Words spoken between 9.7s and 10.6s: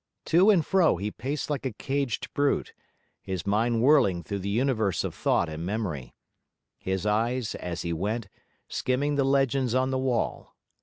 on the wall.